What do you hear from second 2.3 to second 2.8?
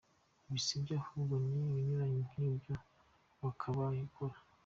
cy’ibyo